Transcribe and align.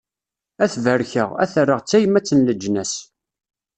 Ad 0.63 0.69
t-barkeɣ, 0.73 1.29
Ad 1.43 1.49
t-rreɣ 1.53 1.79
d 1.81 1.85
tayemmat 1.89 2.33
n 2.33 2.43
leǧnas. 2.47 2.93